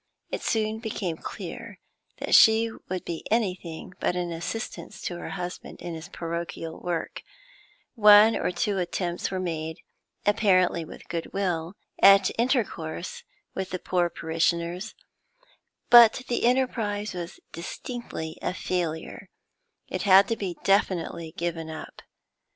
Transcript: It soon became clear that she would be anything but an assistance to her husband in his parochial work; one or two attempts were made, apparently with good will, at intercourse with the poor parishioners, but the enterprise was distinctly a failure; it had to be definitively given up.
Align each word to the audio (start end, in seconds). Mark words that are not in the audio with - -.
It 0.31 0.41
soon 0.41 0.79
became 0.79 1.17
clear 1.17 1.77
that 2.17 2.33
she 2.33 2.71
would 2.89 3.05
be 3.05 3.23
anything 3.29 3.93
but 3.99 4.15
an 4.15 4.31
assistance 4.31 4.99
to 5.03 5.19
her 5.19 5.29
husband 5.29 5.79
in 5.79 5.93
his 5.93 6.09
parochial 6.09 6.79
work; 6.79 7.21
one 7.93 8.35
or 8.35 8.49
two 8.49 8.79
attempts 8.79 9.29
were 9.29 9.39
made, 9.39 9.77
apparently 10.25 10.83
with 10.83 11.07
good 11.07 11.33
will, 11.33 11.75
at 12.01 12.31
intercourse 12.39 13.21
with 13.53 13.69
the 13.69 13.77
poor 13.77 14.09
parishioners, 14.09 14.95
but 15.91 16.23
the 16.27 16.45
enterprise 16.45 17.13
was 17.13 17.39
distinctly 17.51 18.39
a 18.41 18.55
failure; 18.55 19.29
it 19.87 20.01
had 20.01 20.27
to 20.29 20.35
be 20.35 20.57
definitively 20.63 21.31
given 21.37 21.69
up. 21.69 22.01